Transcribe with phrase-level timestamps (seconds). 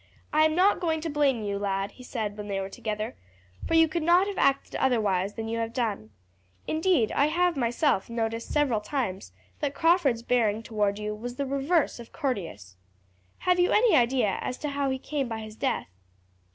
[0.33, 3.15] I am not going to blame you, lad," he said when they were together,
[3.67, 6.09] "for you could not have acted otherwise than you have done.
[6.65, 11.99] Indeed, I have myself noticed several times that Crawford's bearing towards you was the reverse
[11.99, 12.77] of courteous.
[13.41, 15.91] Have you any idea as to how he came by his death?"